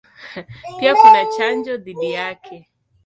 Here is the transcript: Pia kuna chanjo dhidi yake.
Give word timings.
Pia 0.79 0.95
kuna 0.95 1.25
chanjo 1.37 1.77
dhidi 1.77 2.11
yake. 2.11 2.69